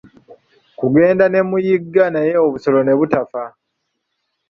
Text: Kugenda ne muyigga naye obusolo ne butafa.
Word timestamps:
Kugenda 0.79 1.23
ne 1.27 1.41
muyigga 1.49 2.05
naye 2.13 2.33
obusolo 2.45 2.79
ne 2.83 2.93
butafa. 2.99 3.43